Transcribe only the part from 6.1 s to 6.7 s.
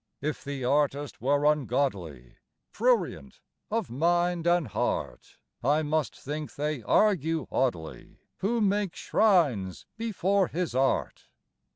think